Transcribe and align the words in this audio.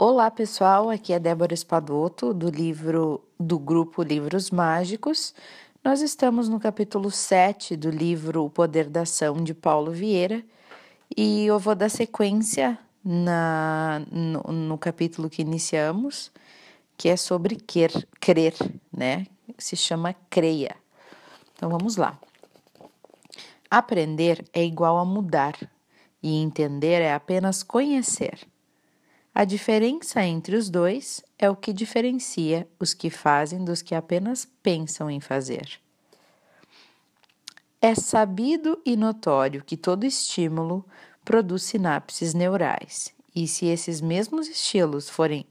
Olá 0.00 0.30
pessoal, 0.30 0.90
aqui 0.90 1.12
é 1.12 1.18
Débora 1.18 1.52
Espadoto 1.52 2.32
do 2.32 2.48
livro 2.48 3.20
do 3.36 3.58
grupo 3.58 4.00
Livros 4.00 4.48
Mágicos. 4.48 5.34
Nós 5.82 6.02
estamos 6.02 6.48
no 6.48 6.60
capítulo 6.60 7.10
7 7.10 7.74
do 7.74 7.90
livro 7.90 8.44
O 8.44 8.48
Poder 8.48 8.88
da 8.88 9.00
Ação 9.00 9.42
de 9.42 9.52
Paulo 9.52 9.90
Vieira 9.90 10.44
e 11.16 11.44
eu 11.46 11.58
vou 11.58 11.74
dar 11.74 11.88
sequência 11.88 12.78
na, 13.04 14.00
no, 14.08 14.40
no 14.52 14.78
capítulo 14.78 15.28
que 15.28 15.42
iniciamos, 15.42 16.30
que 16.96 17.08
é 17.08 17.16
sobre 17.16 17.56
quer, 17.56 17.90
crer, 18.20 18.54
né? 18.96 19.26
Se 19.58 19.74
chama 19.74 20.14
creia. 20.30 20.76
Então 21.56 21.68
vamos 21.68 21.96
lá. 21.96 22.16
Aprender 23.68 24.44
é 24.52 24.64
igual 24.64 24.96
a 24.96 25.04
mudar 25.04 25.56
e 26.22 26.40
entender 26.40 27.02
é 27.02 27.12
apenas 27.12 27.64
conhecer. 27.64 28.46
A 29.38 29.44
diferença 29.44 30.20
entre 30.24 30.56
os 30.56 30.68
dois 30.68 31.22
é 31.38 31.48
o 31.48 31.54
que 31.54 31.72
diferencia 31.72 32.66
os 32.76 32.92
que 32.92 33.08
fazem 33.08 33.64
dos 33.64 33.80
que 33.80 33.94
apenas 33.94 34.44
pensam 34.64 35.08
em 35.08 35.20
fazer. 35.20 35.78
É 37.80 37.94
sabido 37.94 38.82
e 38.84 38.96
notório 38.96 39.62
que 39.62 39.76
todo 39.76 40.02
estímulo 40.02 40.84
produz 41.24 41.62
sinapses 41.62 42.34
neurais, 42.34 43.14
e 43.32 43.46
se 43.46 43.66
esses 43.66 44.00
mesmos 44.00 44.48
estilos 44.48 45.08
forem 45.08 45.46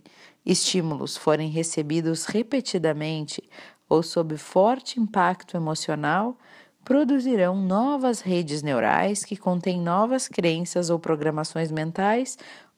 estímulos 0.46 1.16
forem 1.16 1.50
recebidos 1.50 2.26
repetidamente 2.26 3.42
ou 3.88 4.04
sob 4.04 4.36
forte 4.36 5.00
impacto 5.00 5.56
emocional, 5.56 6.38
produzirão 6.84 7.56
novas 7.56 8.22
redes 8.22 8.62
neurais 8.62 9.24
que 9.24 9.36
contêm 9.36 9.80
novas 9.82 10.28
crenças 10.28 10.90
ou 10.90 10.98
programações 10.98 11.70
mentais 11.70 12.38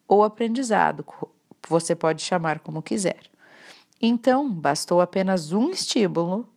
ou 0.09 0.23
aprendizado, 0.23 1.05
você 1.67 1.95
pode 1.95 2.23
chamar 2.23 2.59
como 2.59 2.81
quiser. 2.81 3.21
Então, 4.01 4.51
bastou 4.51 5.01
apenas 5.01 5.51
um 5.51 5.69
estímulo 5.69 6.49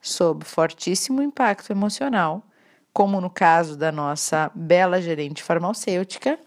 sob 0.00 0.44
fortíssimo 0.44 1.20
impacto 1.20 1.72
emocional, 1.72 2.46
como 2.92 3.20
no 3.20 3.28
caso 3.28 3.76
da 3.76 3.90
nossa 3.90 4.52
bela 4.54 5.02
gerente 5.02 5.42
farmacêutica, 5.42 6.38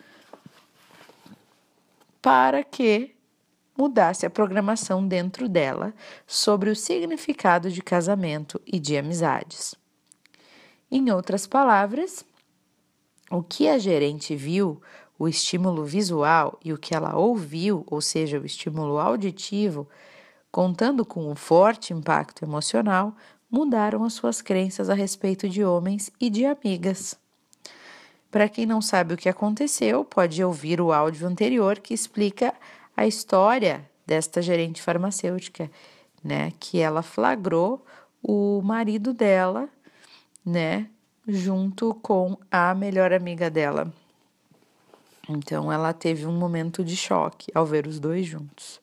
para 2.22 2.64
que 2.64 3.14
mudasse 3.78 4.26
a 4.26 4.30
programação 4.30 5.06
dentro 5.06 5.50
dela 5.50 5.94
sobre 6.26 6.70
o 6.70 6.76
significado 6.76 7.70
de 7.70 7.82
casamento 7.82 8.62
e 8.66 8.80
de 8.80 8.98
amizades. 8.98 9.76
Em 10.90 11.12
outras 11.12 11.46
palavras, 11.46 12.24
o 13.30 13.44
que 13.44 13.68
a 13.68 13.78
gerente 13.78 14.36
viu 14.36 14.82
o 15.18 15.28
estímulo 15.28 15.86
visual 15.86 16.60
e 16.64 16.74
o 16.74 16.78
que 16.78 16.94
ela 16.94 17.16
ouviu, 17.16 17.84
ou 17.88 18.02
seja, 18.02 18.40
o 18.40 18.46
estímulo 18.46 19.00
auditivo, 19.00 19.88
contando 20.52 21.06
com 21.06 21.30
um 21.30 21.36
forte 21.36 21.94
impacto 21.94 22.44
emocional, 22.44 23.16
mudaram 23.50 24.04
as 24.04 24.14
suas 24.14 24.42
crenças 24.42 24.90
a 24.90 24.94
respeito 24.94 25.48
de 25.48 25.64
homens 25.64 26.12
e 26.20 26.30
de 26.30 26.46
amigas. 26.46 27.18
Para 28.30 28.50
quem 28.50 28.66
não 28.66 28.82
sabe 28.82 29.14
o 29.14 29.18
que 29.18 29.30
aconteceu, 29.30 30.04
pode 30.04 30.44
ouvir 30.44 30.82
o 30.82 30.92
áudio 30.92 31.28
anterior 31.28 31.80
que 31.80 31.94
explica 31.94 32.54
a 32.96 33.08
história 33.08 33.90
desta 34.06 34.42
gerente 34.42 34.82
farmacêutica, 34.82 35.72
né, 36.24 36.52
que 36.60 36.80
ela 36.80 37.02
flagrou 37.02 37.86
o 38.22 38.62
marido 38.62 39.14
dela, 39.14 39.70
né, 40.46 40.88
junto 41.28 41.94
com 41.96 42.38
a 42.52 42.74
melhor 42.74 43.14
amiga 43.14 43.50
dela. 43.50 43.94
Então 45.28 45.72
ela 45.72 45.94
teve 45.94 46.26
um 46.26 46.32
momento 46.32 46.84
de 46.84 46.96
choque 46.96 47.52
ao 47.54 47.66
ver 47.66 47.88
os 47.88 48.00
dois 48.00 48.26
juntos. 48.26 48.80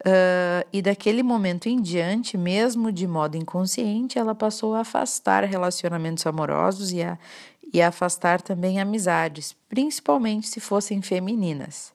Uh, 0.00 0.66
e 0.72 0.82
daquele 0.82 1.22
momento 1.22 1.68
em 1.68 1.80
diante, 1.80 2.36
mesmo 2.36 2.92
de 2.92 3.06
modo 3.06 3.36
inconsciente, 3.36 4.18
ela 4.18 4.34
passou 4.34 4.74
a 4.74 4.80
afastar 4.80 5.44
relacionamentos 5.44 6.26
amorosos 6.26 6.92
e 6.92 7.02
a, 7.02 7.18
e 7.72 7.80
a 7.80 7.88
afastar 7.88 8.42
também 8.42 8.80
amizades, 8.80 9.56
principalmente 9.68 10.48
se 10.48 10.60
fossem 10.60 11.00
femininas. 11.00 11.92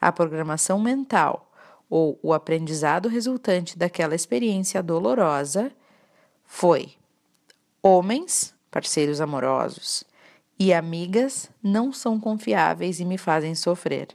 A 0.00 0.12
programação 0.12 0.78
mental 0.78 1.50
ou 1.90 2.18
o 2.22 2.32
aprendizado 2.32 3.08
resultante 3.08 3.78
daquela 3.78 4.14
experiência 4.14 4.82
dolorosa 4.82 5.70
foi: 6.46 6.94
homens, 7.82 8.54
parceiros 8.70 9.20
amorosos, 9.20 10.04
e 10.58 10.72
amigas 10.72 11.50
não 11.62 11.92
são 11.92 12.18
confiáveis 12.18 13.00
e 13.00 13.04
me 13.04 13.18
fazem 13.18 13.54
sofrer. 13.54 14.08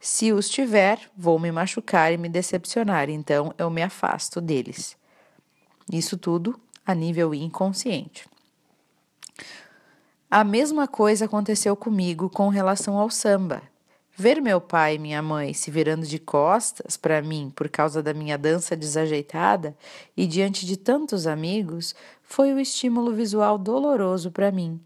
Se 0.00 0.32
os 0.32 0.48
tiver, 0.48 0.98
vou 1.16 1.38
me 1.38 1.52
machucar 1.52 2.12
e 2.12 2.18
me 2.18 2.28
decepcionar, 2.28 3.08
então 3.08 3.54
eu 3.56 3.70
me 3.70 3.82
afasto 3.82 4.40
deles. 4.40 4.96
Isso 5.92 6.16
tudo 6.16 6.58
a 6.84 6.94
nível 6.94 7.32
inconsciente. 7.32 8.28
A 10.28 10.42
mesma 10.42 10.88
coisa 10.88 11.26
aconteceu 11.26 11.76
comigo 11.76 12.28
com 12.28 12.48
relação 12.48 12.98
ao 12.98 13.10
samba. 13.10 13.62
Ver 14.16 14.42
meu 14.42 14.60
pai 14.60 14.96
e 14.96 14.98
minha 14.98 15.22
mãe 15.22 15.54
se 15.54 15.70
virando 15.70 16.06
de 16.06 16.18
costas 16.18 16.96
para 16.96 17.22
mim 17.22 17.52
por 17.54 17.68
causa 17.68 18.02
da 18.02 18.12
minha 18.12 18.36
dança 18.36 18.74
desajeitada 18.74 19.76
e 20.16 20.26
diante 20.26 20.66
de 20.66 20.76
tantos 20.76 21.26
amigos 21.26 21.94
foi 22.22 22.52
o 22.52 22.58
estímulo 22.58 23.14
visual 23.14 23.56
doloroso 23.56 24.30
para 24.30 24.50
mim 24.50 24.80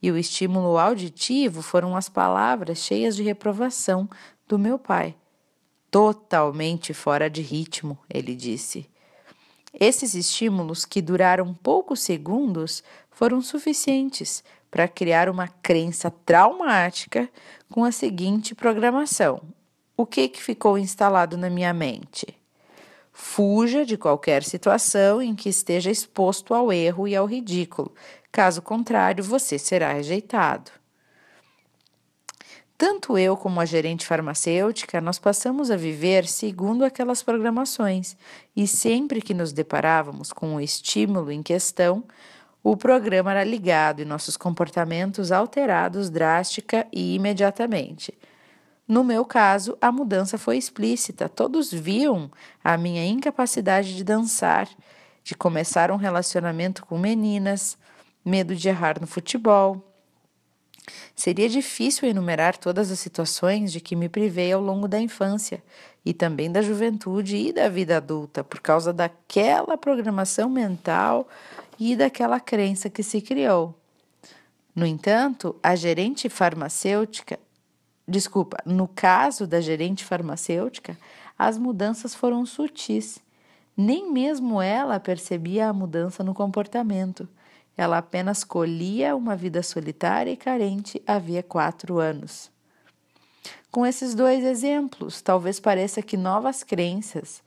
e 0.00 0.10
o 0.10 0.16
estímulo 0.16 0.78
auditivo 0.78 1.62
foram 1.62 1.96
as 1.96 2.08
palavras 2.08 2.78
cheias 2.78 3.16
de 3.16 3.22
reprovação 3.22 4.08
do 4.46 4.58
meu 4.58 4.78
pai. 4.78 5.14
Totalmente 5.90 6.92
fora 6.92 7.28
de 7.28 7.42
ritmo, 7.42 7.98
ele 8.08 8.34
disse. 8.34 8.88
Esses 9.72 10.14
estímulos, 10.14 10.84
que 10.84 11.02
duraram 11.02 11.52
poucos 11.54 12.00
segundos, 12.00 12.82
foram 13.10 13.40
suficientes 13.40 14.42
para 14.70 14.88
criar 14.88 15.28
uma 15.28 15.48
crença 15.48 16.10
traumática 16.10 17.28
com 17.70 17.84
a 17.84 17.92
seguinte 17.92 18.54
programação: 18.54 19.40
o 19.96 20.06
que, 20.06 20.28
que 20.28 20.42
ficou 20.42 20.78
instalado 20.78 21.36
na 21.36 21.50
minha 21.50 21.72
mente? 21.72 22.38
Fuja 23.12 23.84
de 23.84 23.96
qualquer 23.96 24.44
situação 24.44 25.20
em 25.20 25.34
que 25.34 25.48
esteja 25.48 25.90
exposto 25.90 26.54
ao 26.54 26.72
erro 26.72 27.08
e 27.08 27.16
ao 27.16 27.26
ridículo, 27.26 27.92
Caso 28.30 28.62
contrário, 28.62 29.24
você 29.24 29.58
será 29.58 29.92
rejeitado. 29.92 30.70
Tanto 32.78 33.18
eu 33.18 33.36
como 33.36 33.60
a 33.60 33.64
gerente 33.64 34.06
farmacêutica, 34.06 35.00
nós 35.00 35.18
passamos 35.18 35.68
a 35.68 35.76
viver 35.76 36.26
segundo 36.26 36.84
aquelas 36.84 37.24
programações, 37.24 38.16
e 38.54 38.68
sempre 38.68 39.20
que 39.20 39.34
nos 39.34 39.52
deparávamos 39.52 40.32
com 40.32 40.54
o 40.54 40.60
estímulo 40.60 41.32
em 41.32 41.42
questão, 41.42 42.04
o 42.62 42.76
programa 42.76 43.32
era 43.32 43.42
ligado 43.42 44.00
e 44.00 44.04
nossos 44.04 44.36
comportamentos 44.36 45.32
alterados 45.32 46.08
drástica 46.08 46.86
e 46.92 47.16
imediatamente. 47.16 48.16
No 48.86 49.02
meu 49.02 49.24
caso, 49.24 49.76
a 49.80 49.90
mudança 49.90 50.38
foi 50.38 50.56
explícita. 50.56 51.28
Todos 51.28 51.72
viam 51.72 52.30
a 52.62 52.76
minha 52.78 53.04
incapacidade 53.04 53.96
de 53.96 54.04
dançar, 54.04 54.68
de 55.24 55.34
começar 55.34 55.90
um 55.90 55.96
relacionamento 55.96 56.86
com 56.86 56.96
meninas, 56.96 57.76
medo 58.28 58.54
de 58.54 58.68
errar 58.68 59.00
no 59.00 59.06
futebol. 59.06 59.84
Seria 61.16 61.48
difícil 61.48 62.08
enumerar 62.08 62.56
todas 62.56 62.90
as 62.90 62.98
situações 62.98 63.72
de 63.72 63.80
que 63.80 63.96
me 63.96 64.08
privei 64.08 64.52
ao 64.52 64.60
longo 64.60 64.86
da 64.86 65.00
infância 65.00 65.62
e 66.04 66.14
também 66.14 66.50
da 66.50 66.62
juventude 66.62 67.36
e 67.36 67.52
da 67.52 67.68
vida 67.68 67.96
adulta 67.96 68.44
por 68.44 68.60
causa 68.60 68.92
daquela 68.92 69.76
programação 69.76 70.48
mental 70.48 71.28
e 71.78 71.96
daquela 71.96 72.40
crença 72.40 72.88
que 72.88 73.02
se 73.02 73.20
criou. 73.20 73.74
No 74.74 74.86
entanto, 74.86 75.56
a 75.62 75.74
gerente 75.74 76.28
farmacêutica, 76.28 77.38
desculpa, 78.06 78.58
no 78.64 78.86
caso 78.86 79.46
da 79.46 79.60
gerente 79.60 80.04
farmacêutica, 80.04 80.96
as 81.38 81.58
mudanças 81.58 82.14
foram 82.14 82.46
sutis. 82.46 83.18
Nem 83.76 84.10
mesmo 84.10 84.62
ela 84.62 84.98
percebia 84.98 85.68
a 85.68 85.72
mudança 85.72 86.24
no 86.24 86.34
comportamento. 86.34 87.28
Ela 87.78 87.98
apenas 87.98 88.42
colhia 88.42 89.14
uma 89.14 89.36
vida 89.36 89.62
solitária 89.62 90.32
e 90.32 90.36
carente 90.36 91.00
havia 91.06 91.44
quatro 91.44 92.00
anos. 92.00 92.50
Com 93.70 93.86
esses 93.86 94.16
dois 94.16 94.44
exemplos, 94.44 95.22
talvez 95.22 95.60
pareça 95.60 96.02
que 96.02 96.16
novas 96.16 96.64
crenças, 96.64 97.40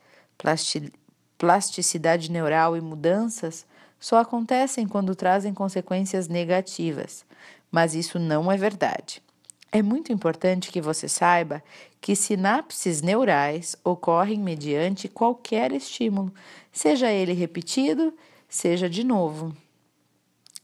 plasticidade 1.37 2.31
neural 2.31 2.77
e 2.77 2.81
mudanças 2.81 3.65
só 3.99 4.19
acontecem 4.19 4.87
quando 4.87 5.13
trazem 5.15 5.53
consequências 5.53 6.29
negativas, 6.29 7.25
mas 7.69 7.93
isso 7.93 8.17
não 8.17 8.49
é 8.49 8.55
verdade. 8.55 9.21
É 9.69 9.81
muito 9.81 10.13
importante 10.13 10.71
que 10.71 10.79
você 10.79 11.09
saiba 11.09 11.61
que 11.99 12.15
sinapses 12.15 13.01
neurais 13.01 13.75
ocorrem 13.83 14.39
mediante 14.39 15.09
qualquer 15.09 15.73
estímulo, 15.73 16.33
seja 16.71 17.11
ele 17.11 17.33
repetido, 17.33 18.13
seja 18.47 18.89
de 18.89 19.03
novo 19.03 19.53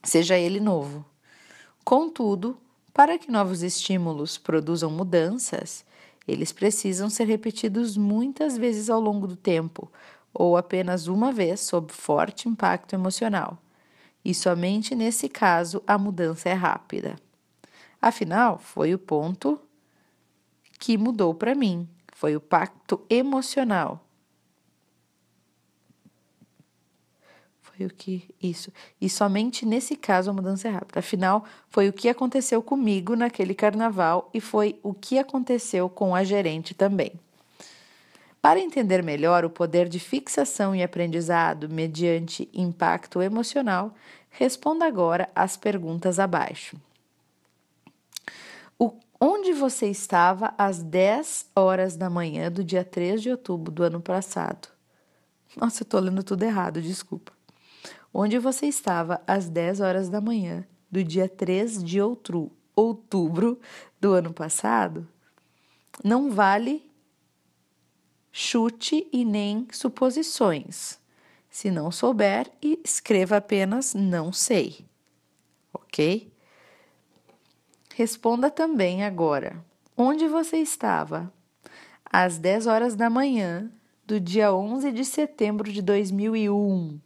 seja 0.03 0.37
ele 0.37 0.59
novo. 0.59 1.05
Contudo, 1.83 2.57
para 2.93 3.17
que 3.17 3.31
novos 3.31 3.61
estímulos 3.61 4.37
produzam 4.37 4.89
mudanças, 4.89 5.85
Eles 6.27 6.51
precisam 6.51 7.09
ser 7.09 7.25
repetidos 7.25 7.95
muitas 7.95 8.57
vezes 8.57 8.89
ao 8.89 8.99
longo 8.99 9.25
do 9.27 9.35
tempo, 9.35 9.89
ou 10.33 10.57
apenas 10.57 11.07
uma 11.07 11.31
vez 11.31 11.61
sob 11.61 11.93
forte 11.93 12.49
impacto 12.49 12.93
emocional. 12.93 13.57
E 14.25 14.33
somente 14.33 14.93
nesse 14.93 15.29
caso 15.29 15.81
a 15.87 15.97
mudança 15.97 16.49
é 16.49 16.53
rápida. 16.53 17.15
Afinal, 18.01 18.59
foi 18.59 18.93
o 18.93 18.99
ponto 18.99 19.59
que 20.77 20.97
mudou 20.97 21.33
para 21.33 21.55
mim, 21.55 21.87
foi 22.13 22.35
o 22.35 22.41
pacto 22.41 23.01
emocional. 23.09 24.05
Foi 27.77 27.85
o 27.85 27.89
que 27.91 28.27
isso. 28.41 28.73
E 28.99 29.07
somente 29.07 29.63
nesse 29.63 29.95
caso 29.95 30.31
a 30.31 30.33
mudança 30.33 30.67
é 30.67 30.71
rápida. 30.71 30.99
Afinal, 30.99 31.45
foi 31.69 31.87
o 31.87 31.93
que 31.93 32.09
aconteceu 32.09 32.61
comigo 32.63 33.15
naquele 33.15 33.53
carnaval 33.53 34.31
e 34.33 34.41
foi 34.41 34.79
o 34.81 34.95
que 34.95 35.19
aconteceu 35.19 35.87
com 35.87 36.15
a 36.15 36.23
gerente 36.23 36.73
também. 36.73 37.11
Para 38.41 38.59
entender 38.59 39.03
melhor 39.03 39.45
o 39.45 39.49
poder 39.49 39.87
de 39.87 39.99
fixação 39.99 40.75
e 40.75 40.81
aprendizado 40.81 41.69
mediante 41.69 42.49
impacto 42.51 43.21
emocional, 43.21 43.93
responda 44.31 44.85
agora 44.85 45.29
às 45.35 45.55
perguntas 45.55 46.17
abaixo. 46.17 46.77
O, 48.79 48.93
onde 49.21 49.53
você 49.53 49.87
estava 49.87 50.51
às 50.57 50.81
10 50.81 51.51
horas 51.55 51.95
da 51.95 52.09
manhã 52.09 52.51
do 52.51 52.63
dia 52.63 52.83
3 52.83 53.21
de 53.21 53.29
outubro 53.29 53.71
do 53.71 53.83
ano 53.83 54.01
passado? 54.01 54.67
Nossa, 55.55 55.83
eu 55.83 55.85
estou 55.85 55.99
lendo 55.99 56.23
tudo 56.23 56.41
errado, 56.41 56.81
desculpa 56.81 57.36
onde 58.13 58.39
você 58.39 58.65
estava 58.65 59.21
às 59.27 59.49
10 59.49 59.79
horas 59.81 60.09
da 60.09 60.21
manhã 60.21 60.65
do 60.89 61.03
dia 61.03 61.27
3 61.27 61.83
de 61.83 62.01
outro, 62.01 62.51
outubro 62.75 63.59
do 63.99 64.13
ano 64.13 64.33
passado, 64.33 65.07
não 66.03 66.31
vale 66.31 66.87
chute 68.31 69.07
e 69.11 69.25
nem 69.25 69.67
suposições. 69.71 70.99
Se 71.49 71.71
não 71.71 71.91
souber, 71.91 72.51
escreva 72.61 73.37
apenas 73.37 73.93
não 73.95 74.31
sei. 74.31 74.85
Ok? 75.73 76.31
Responda 77.95 78.51
também 78.51 79.03
agora: 79.03 79.65
onde 79.97 80.27
você 80.27 80.57
estava 80.57 81.33
às 82.05 82.37
10 82.37 82.67
horas 82.67 82.95
da 82.95 83.09
manhã 83.09 83.71
do 84.05 84.19
dia 84.19 84.53
11 84.53 84.91
de 84.91 85.03
setembro 85.03 85.71
de 85.71 85.81
2001? 85.81 86.99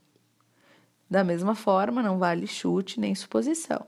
Da 1.12 1.24
mesma 1.24 1.54
forma, 1.54 2.02
não 2.02 2.18
vale 2.18 2.48
chute 2.48 3.00
nem 3.00 3.14
suposição. 3.14 3.86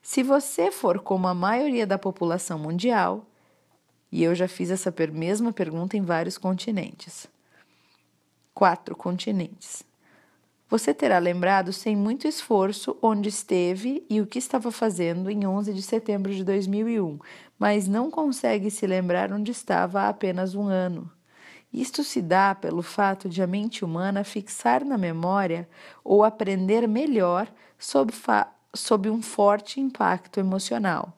Se 0.00 0.22
você 0.22 0.70
for 0.70 1.00
como 1.00 1.26
a 1.26 1.34
maioria 1.34 1.86
da 1.86 1.98
população 1.98 2.58
mundial, 2.58 3.26
e 4.12 4.22
eu 4.22 4.34
já 4.34 4.46
fiz 4.46 4.70
essa 4.70 4.94
mesma 5.12 5.52
pergunta 5.52 5.96
em 5.96 6.02
vários 6.02 6.38
continentes 6.38 7.26
quatro 8.54 8.94
continentes. 8.94 9.82
Você 10.70 10.94
terá 10.94 11.18
lembrado 11.18 11.72
sem 11.72 11.94
muito 11.94 12.26
esforço 12.26 12.96
onde 13.02 13.28
esteve 13.28 14.04
e 14.08 14.20
o 14.20 14.26
que 14.26 14.38
estava 14.38 14.70
fazendo 14.70 15.28
em 15.28 15.46
11 15.46 15.74
de 15.74 15.82
setembro 15.82 16.32
de 16.32 16.42
2001, 16.42 17.18
mas 17.58 17.86
não 17.86 18.10
consegue 18.10 18.70
se 18.70 18.86
lembrar 18.86 19.32
onde 19.32 19.50
estava 19.50 20.02
há 20.02 20.08
apenas 20.08 20.54
um 20.54 20.66
ano. 20.66 21.10
Isto 21.74 22.04
se 22.04 22.22
dá 22.22 22.54
pelo 22.54 22.82
fato 22.82 23.28
de 23.28 23.42
a 23.42 23.48
mente 23.48 23.84
humana 23.84 24.22
fixar 24.22 24.84
na 24.84 24.96
memória 24.96 25.68
ou 26.04 26.22
aprender 26.22 26.86
melhor 26.86 27.48
sob, 27.76 28.12
sob 28.72 29.10
um 29.10 29.20
forte 29.20 29.80
impacto 29.80 30.38
emocional. 30.38 31.12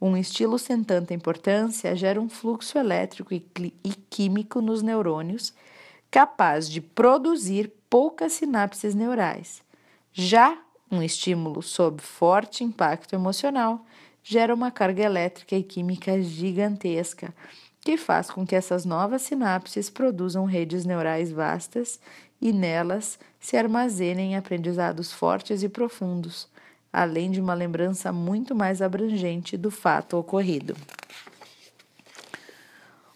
Um 0.00 0.16
estilo 0.16 0.58
sem 0.58 0.82
tanta 0.82 1.14
importância 1.14 1.94
gera 1.94 2.20
um 2.20 2.28
fluxo 2.28 2.76
elétrico 2.76 3.32
e, 3.32 3.46
e 3.84 3.90
químico 4.10 4.60
nos 4.60 4.82
neurônios 4.82 5.54
capaz 6.10 6.68
de 6.68 6.80
produzir 6.80 7.72
poucas 7.88 8.32
sinapses 8.32 8.92
neurais. 8.92 9.62
Já 10.12 10.58
um 10.90 11.00
estímulo 11.00 11.62
sob 11.62 12.02
forte 12.02 12.64
impacto 12.64 13.14
emocional 13.14 13.86
gera 14.20 14.52
uma 14.52 14.72
carga 14.72 15.04
elétrica 15.04 15.54
e 15.54 15.62
química 15.62 16.20
gigantesca 16.20 17.32
que 17.86 17.96
faz 17.96 18.28
com 18.28 18.44
que 18.44 18.56
essas 18.56 18.84
novas 18.84 19.22
sinapses 19.22 19.88
produzam 19.88 20.44
redes 20.44 20.84
neurais 20.84 21.30
vastas 21.30 22.00
e 22.40 22.52
nelas 22.52 23.16
se 23.38 23.56
armazenem 23.56 24.36
aprendizados 24.36 25.12
fortes 25.12 25.62
e 25.62 25.68
profundos, 25.68 26.48
além 26.92 27.30
de 27.30 27.40
uma 27.40 27.54
lembrança 27.54 28.12
muito 28.12 28.56
mais 28.56 28.82
abrangente 28.82 29.56
do 29.56 29.70
fato 29.70 30.16
ocorrido. 30.16 30.76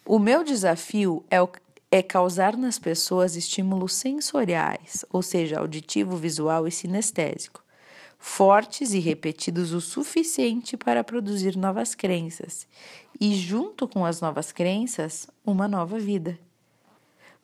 O 0.06 0.20
meu 0.20 0.44
desafio 0.44 1.24
é, 1.28 1.42
o, 1.42 1.50
é 1.90 2.00
causar 2.00 2.56
nas 2.56 2.78
pessoas 2.78 3.34
estímulos 3.34 3.92
sensoriais, 3.94 5.04
ou 5.10 5.20
seja, 5.20 5.58
auditivo, 5.58 6.16
visual 6.16 6.68
e 6.68 6.70
sinestésico, 6.70 7.60
fortes 8.20 8.92
e 8.92 8.98
repetidos 8.98 9.72
o 9.72 9.80
suficiente 9.80 10.76
para 10.76 11.02
produzir 11.02 11.56
novas 11.56 11.94
crenças 11.94 12.68
e, 13.18 13.34
junto 13.34 13.88
com 13.88 14.04
as 14.04 14.20
novas 14.20 14.52
crenças, 14.52 15.26
uma 15.44 15.66
nova 15.66 15.98
vida. 15.98 16.38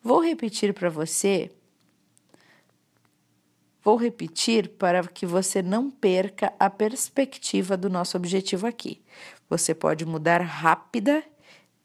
Vou 0.03 0.23
repetir 0.23 0.75
para 0.75 0.87
você. 0.87 1.51
Vou 3.83 3.95
repetir 3.95 4.69
para 4.69 5.03
que 5.07 5.25
você 5.25 5.63
não 5.63 5.89
perca 5.89 6.53
a 6.59 6.69
perspectiva 6.69 7.75
do 7.75 7.89
nosso 7.89 8.15
objetivo 8.15 8.67
aqui. 8.67 9.01
Você 9.49 9.73
pode 9.73 10.05
mudar 10.05 10.41
rápida 10.41 11.23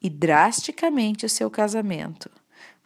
e 0.02 0.10
drasticamente 0.10 1.24
o 1.24 1.30
seu 1.30 1.50
casamento 1.50 2.30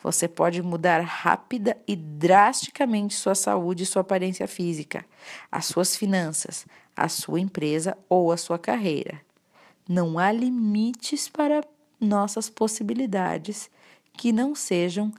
você 0.03 0.29
pode 0.29 0.63
mudar 0.63 1.01
rápida 1.01 1.77
e 1.87 1.97
drasticamente 1.97 3.15
sua 3.15 3.35
saúde 3.35 3.83
e 3.83 3.87
sua 3.87 4.03
aparência 4.03 4.47
física, 4.47 5.05
as 5.51 5.67
suas 5.67 5.97
finanças, 5.97 6.67
a 6.95 7.09
sua 7.09 7.41
empresa 7.41 7.97
ou 8.09 8.31
a 8.31 8.37
sua 8.37 8.59
carreira. 8.59 9.21
Não 9.89 10.19
há 10.19 10.31
limites 10.31 11.29
para 11.29 11.63
nossas 12.01 12.51
possibilidades 12.51 13.71
que 14.13 14.33
não 14.33 14.55
sejam 14.55 15.13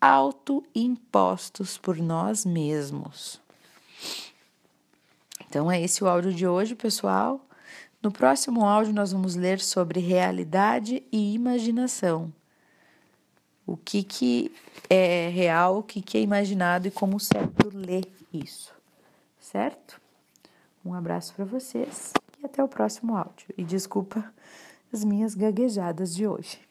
autoimpostos 0.00 1.78
por 1.78 1.96
nós 1.96 2.44
mesmos. 2.44 3.40
Então 5.48 5.70
é 5.70 5.80
esse 5.80 6.02
o 6.02 6.08
áudio 6.08 6.32
de 6.32 6.46
hoje, 6.46 6.74
pessoal. 6.74 7.40
No 8.02 8.10
próximo 8.10 8.64
áudio 8.64 8.92
nós 8.92 9.12
vamos 9.12 9.34
ler 9.34 9.60
sobre 9.60 10.00
realidade 10.00 11.02
e 11.12 11.34
imaginação 11.34 12.32
o 13.66 13.76
que, 13.76 14.02
que 14.02 14.54
é 14.88 15.28
real, 15.28 15.78
o 15.78 15.82
que, 15.82 16.02
que 16.02 16.18
é 16.18 16.20
imaginado 16.20 16.88
e 16.88 16.90
como 16.90 17.16
o 17.16 17.20
cérebro 17.20 17.70
lê 17.74 18.02
isso, 18.32 18.72
certo? 19.40 20.00
Um 20.84 20.92
abraço 20.92 21.34
para 21.34 21.44
vocês 21.44 22.12
e 22.40 22.44
até 22.46 22.62
o 22.62 22.68
próximo 22.68 23.16
áudio. 23.16 23.46
E 23.56 23.64
desculpa 23.64 24.32
as 24.92 25.04
minhas 25.04 25.34
gaguejadas 25.34 26.14
de 26.14 26.26
hoje. 26.26 26.63